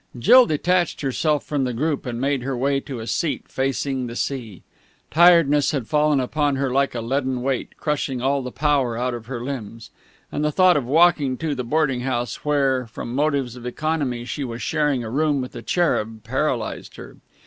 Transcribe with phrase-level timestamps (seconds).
[0.17, 4.15] Jill detached herself from the group, and made her way to a seat facing the
[4.15, 4.63] sea.
[5.11, 9.27] Tiredness had fallen upon her like a leaden weight, crushing all the power out of
[9.27, 9.91] her limbs,
[10.31, 14.43] and the thought of walking to the boarding house where, from motives of economy, she
[14.43, 17.17] was sharing a room with the Cherub, paralysed her.